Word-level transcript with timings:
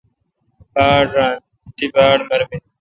باڑ 0.73 1.03
ران۔ 1.15 1.31
تی 1.75 1.85
باڑمربینی۔ 1.93 2.65